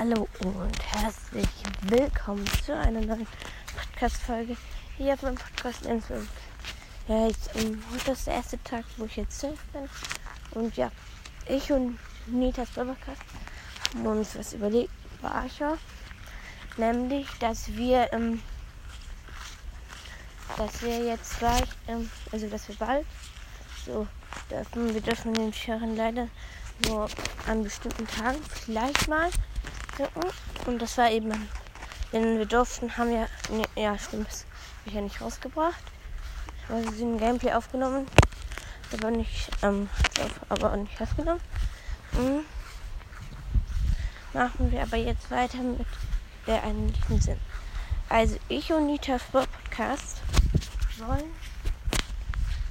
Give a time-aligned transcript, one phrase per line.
[0.00, 1.48] Hallo und herzlich
[1.80, 3.26] willkommen zu einer neuen
[3.76, 4.56] Podcast-Folge
[4.96, 6.24] hier auf meinem Podcast Insel.
[7.08, 9.88] Ja, jetzt, um, heute ist der erste Tag, wo ich jetzt safe bin.
[10.52, 10.92] Und ja,
[11.48, 11.98] ich und
[12.28, 13.22] Nitas Podcast
[13.92, 15.76] haben uns was überlegt über Archer.
[16.76, 18.40] Nämlich, dass wir, ähm,
[20.56, 23.06] dass wir jetzt gleich, ähm, also dass wir bald
[23.84, 24.06] so
[24.48, 26.28] dürfen, wir dürfen den Scheren leider
[26.86, 27.08] nur
[27.48, 29.28] an bestimmten Tagen vielleicht mal
[30.66, 31.48] und das war eben,
[32.12, 35.82] denn wir durften, haben ja, ne, ja stimmt, das habe ich ja nicht rausgebracht.
[36.56, 38.06] Ich habe also den Gameplay aufgenommen,
[38.92, 39.88] aber nicht, ähm,
[40.48, 41.40] aber nicht aufgenommen.
[42.12, 42.40] Mhm.
[44.32, 45.86] Machen wir aber jetzt weiter mit
[46.46, 47.40] der eigentlichen Sinn.
[48.08, 50.22] Also ich und Nita für Podcast
[50.98, 51.30] wollen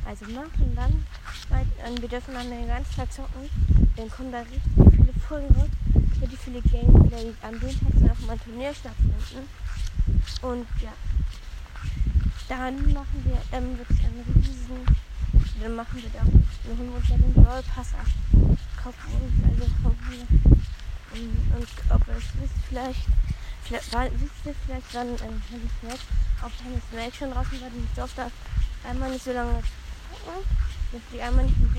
[0.07, 1.05] also machen dann,
[1.49, 3.49] weil wir dürfen dann den ganzen Tag zocken,
[3.97, 5.71] dann kommen da richtig viele Folgen
[6.21, 9.49] richtig viele Gameplay an dem Tag soll auch mal ein Turnier stattfinden.
[10.41, 10.93] Und ja.
[12.49, 14.85] Dann machen wir ähm, wirklich einen riesen.
[15.61, 16.19] Dann machen wir da.
[16.19, 18.07] Dann holen wir uns ja den Brawl Pass ab.
[18.81, 19.67] Kaufen uns also
[21.11, 23.05] und, und ob es wisst vielleicht.
[23.63, 25.99] Vielleicht, war, wisst ihr vielleicht, wann ähm, Henry Snack,
[26.41, 28.31] ob Henry Snack schon draußen war, ich durfte
[28.87, 29.61] einmal nicht so lange
[30.09, 30.43] gucken,
[30.91, 31.73] dass die einmal nicht im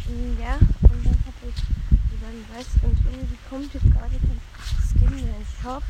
[0.00, 0.38] spielen.
[0.40, 1.97] Ja, und dann hatte ich
[2.28, 4.40] dann weiß und irgendwie kommt jetzt gerade kein
[4.86, 5.82] Skin mehr ins Shop.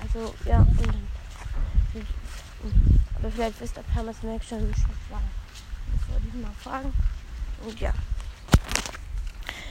[0.00, 1.08] Also ja, und dann.
[3.18, 5.22] Aber vielleicht wisst ihr, Hermes Mac schon im Shop war.
[5.92, 6.92] Das wollte ich mal fragen.
[7.66, 7.92] Und ja.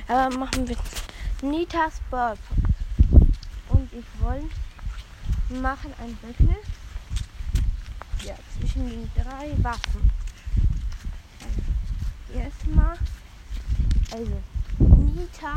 [0.07, 0.77] Aber machen wir
[1.41, 2.39] Nitas Burp.
[3.69, 4.49] Und ich wollen
[5.49, 6.55] machen ein Battle.
[8.23, 10.11] Ja, zwischen den drei Waffen.
[11.39, 12.97] Also, erstmal.
[14.11, 14.41] Also,
[15.21, 15.55] Nita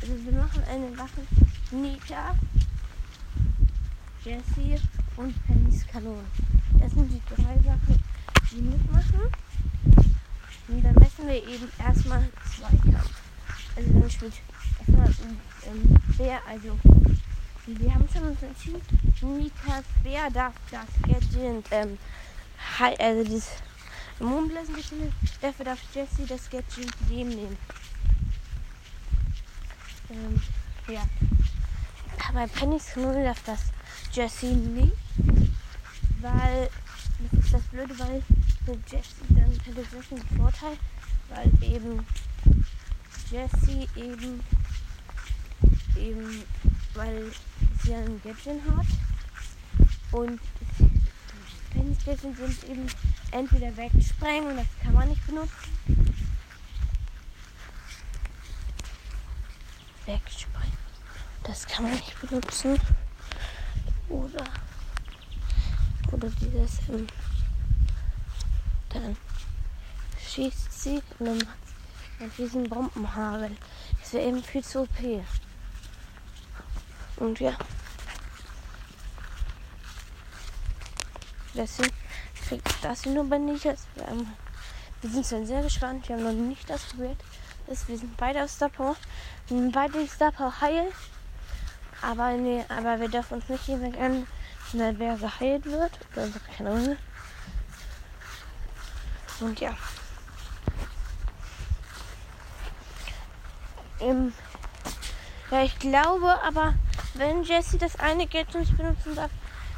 [0.00, 1.20] also wir machen eine Wache
[1.70, 2.34] Nita,
[4.24, 4.80] Jessie
[5.16, 6.24] und Pennys Kanone.
[6.78, 8.02] Das sind die drei Sachen,
[8.50, 9.20] die mitmachen.
[10.68, 12.26] Und dann messen wir eben erstmal
[12.56, 13.10] Zweikampf.
[13.76, 14.34] Also dann spielt
[14.78, 16.78] erstmal ähm, wer, also
[17.66, 18.80] wir haben schon uns entschieden,
[19.20, 21.98] Nitas wer darf das Gadget, ähm,
[22.98, 23.48] also dieses
[24.20, 24.74] Moonblasen
[25.42, 27.58] dafür darf Jessie das Gadget dem nehmen.
[30.10, 30.40] Ähm,
[30.88, 31.02] ja.
[32.32, 33.60] Bei Penny's Null darf das
[34.12, 34.92] Jessie nicht,
[36.20, 36.68] weil
[37.30, 38.22] das ist das Blöde, weil
[38.66, 40.76] mit Jessie dann hätte Jessie einen Vorteil,
[41.28, 42.04] weil eben
[43.30, 44.40] Jessie eben
[45.96, 46.42] eben
[46.94, 47.30] weil
[47.82, 48.86] sie ein Gadget hat
[50.12, 50.40] und
[51.70, 52.86] Penny's Gadget sind eben
[53.30, 55.73] entweder wegsprengen, das kann man nicht benutzen,
[60.06, 60.78] wegspringen.
[61.42, 62.80] Das kann man nicht benutzen.
[64.08, 64.44] Oder,
[66.12, 67.06] oder dieses, ähm,
[68.90, 69.16] dann
[70.26, 73.56] schießt sie und dann macht sie diesen Bombenhagel.
[74.00, 75.24] Das wäre eben viel zu OP.
[77.16, 77.56] Und ja.
[81.54, 81.92] Deswegen
[82.48, 83.86] kriegt das nur bei Nichas.
[85.02, 86.08] Wir sind sehr gespannt.
[86.08, 87.18] Wir haben noch nicht das probiert
[87.68, 87.88] ist.
[87.88, 88.96] Wir sind beide aus Star Power.
[89.48, 90.92] Wir sind beide Star Power heil.
[92.02, 94.26] Aber nee, aber wir dürfen uns nicht jemand an,
[94.72, 95.92] wer geheilt wird.
[96.12, 96.96] Oder so, keine Ahnung.
[99.40, 99.74] Und ja.
[104.00, 104.32] Ähm,
[105.50, 106.74] ja, ich glaube, aber
[107.14, 109.30] wenn Jessie das eine Gadget nicht benutzen darf,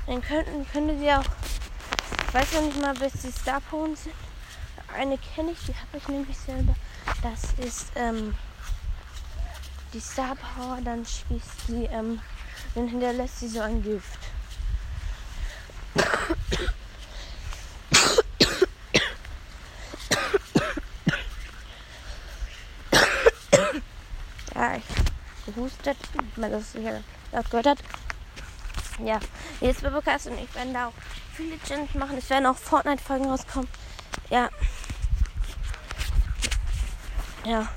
[0.07, 1.25] dann könnten, könnte sie auch.
[2.29, 4.26] Ich weiß noch nicht mal, bis die Star sind.
[4.97, 6.75] Eine kenne ich, die habe ich nämlich selber.
[7.23, 8.35] Das ist ähm,
[9.93, 12.23] die Star Power, dann spießt sie, ähm,
[12.75, 14.19] dann hinterlässt sie so ein Gift.
[24.55, 24.85] ja, ich
[25.45, 25.99] gehustet,
[26.37, 27.03] weil das ja
[27.33, 27.79] laut gehört hat.
[29.05, 29.21] Ja,
[29.61, 30.95] jetzt bei Podcast und ich werden da auch
[31.35, 32.17] viele Challenges machen.
[32.17, 33.69] Es werden auch Fortnite-Folgen rauskommen.
[34.31, 34.49] Ja
[37.47, 37.69] ja.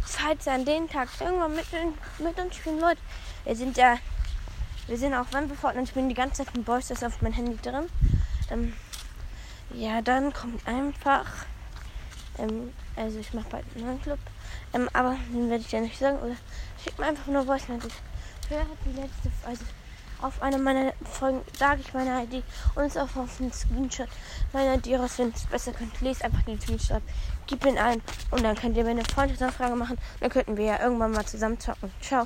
[0.00, 1.66] Falls ihr an den Tag irgendwann mit,
[2.18, 2.98] mit uns spielen wollt,
[3.44, 3.98] wir sind ja,
[4.86, 7.22] wir sind auch, wenn wir Fortnite spielen, die ganze Zeit mit Boys, das ist auf
[7.22, 7.88] mein Handy drin.
[8.50, 8.72] Ähm,
[9.74, 11.26] ja, dann kommt einfach,
[12.38, 14.18] ähm, also ich mache bald einen neuen Club,
[14.72, 16.36] ähm, aber den werde ich ja nicht sagen, oder
[16.82, 19.64] schickt mir einfach nur Voice Ich höre die letzte, also
[20.22, 22.42] auf einer meiner Folgen sage ich meine ID
[22.74, 24.08] und es auch auf den Screenshot
[24.52, 25.18] meiner ID raus.
[25.18, 27.02] Wenn es besser könnt, lest einfach den Screenshot,
[27.46, 29.98] gib ihn ein und dann könnt ihr mir eine Freundschaftsanfrage machen.
[30.20, 31.90] Dann könnten wir ja irgendwann mal zusammen zocken.
[32.00, 32.16] Ciao.